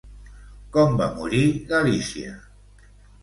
Com 0.77 0.95
va 1.01 1.09
morir 1.19 1.43
Galizia? 1.73 2.33